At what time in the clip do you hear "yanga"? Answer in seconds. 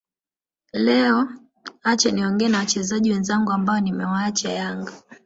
4.51-4.93